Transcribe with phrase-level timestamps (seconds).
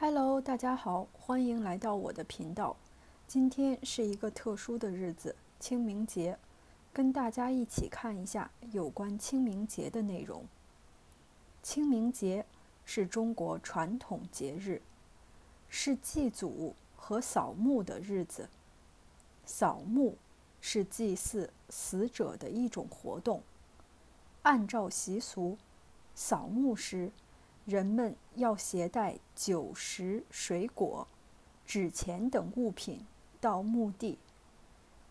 [0.00, 2.76] Hello，大家好，欢迎来到我的频道。
[3.26, 6.38] 今天是一个特殊的日子，清明节，
[6.92, 10.46] 跟大家一起看一下有关清明节的内容。
[11.64, 12.46] 清明节
[12.84, 14.80] 是中国传统节日，
[15.68, 18.48] 是祭祖和扫墓的日子。
[19.44, 20.16] 扫墓
[20.60, 23.42] 是祭祀死者的一种活动。
[24.42, 25.58] 按照习俗，
[26.14, 27.10] 扫墓时，
[27.68, 31.06] 人们要携带酒食、水果、
[31.66, 33.04] 纸钱等物品
[33.42, 34.18] 到墓地，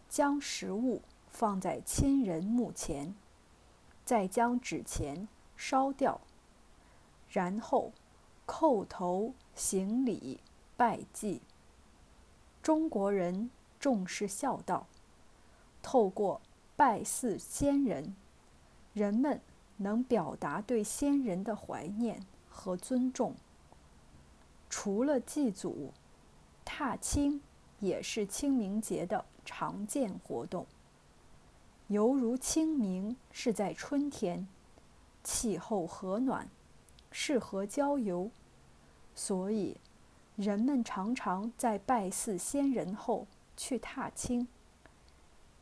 [0.10, 3.14] 将食物放在亲人墓前，
[4.04, 6.20] 再将纸钱烧掉，
[7.30, 7.92] 然后
[8.48, 10.40] 叩头行礼
[10.76, 11.44] 拜祭。
[12.64, 14.88] 中国人重视孝道，
[15.84, 16.42] 透过
[16.76, 18.16] 拜祀先人，
[18.96, 19.40] 人们
[19.78, 22.26] 能表达对先人的怀念。
[22.58, 23.36] 和尊重。
[24.68, 25.94] 除了祭祖，
[26.66, 27.40] 踏青
[27.80, 30.66] 也是清明节的常见活动。
[31.88, 34.48] 犹如清明是在春天，
[35.24, 36.50] 气候和暖，
[37.12, 38.30] 适合郊游，
[39.14, 39.78] 所以
[40.36, 44.48] 人们常常在拜祀先人后去踏青。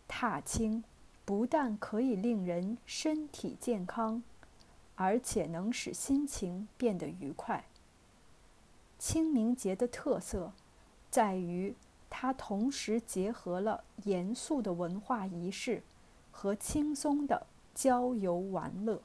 [0.08, 0.84] 踏青
[1.26, 4.24] 不但可以令人身体健康。
[4.96, 7.66] 而且能使心情变得愉快。
[8.98, 10.54] 清明节的特色
[11.12, 11.76] 在于，
[12.10, 15.84] 它同时结合了严肃的文化仪式
[16.32, 19.02] 和轻松的郊游玩乐。